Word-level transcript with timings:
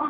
Oh. 0.00 0.06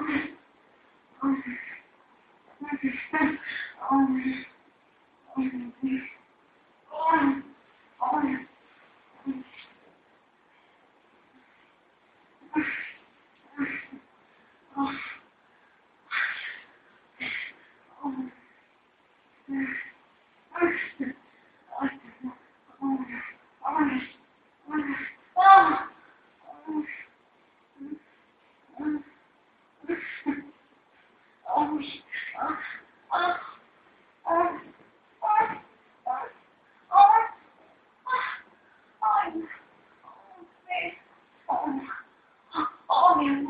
Amen. 43.21 43.46